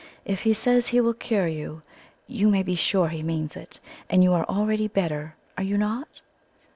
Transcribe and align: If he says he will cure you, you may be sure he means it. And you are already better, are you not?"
If 0.25 0.41
he 0.41 0.53
says 0.53 0.87
he 0.87 0.99
will 0.99 1.13
cure 1.13 1.45
you, 1.47 1.83
you 2.25 2.49
may 2.49 2.63
be 2.63 2.73
sure 2.73 3.09
he 3.09 3.21
means 3.21 3.55
it. 3.55 3.79
And 4.09 4.23
you 4.23 4.33
are 4.33 4.45
already 4.45 4.87
better, 4.87 5.35
are 5.59 5.63
you 5.63 5.77
not?" 5.77 6.21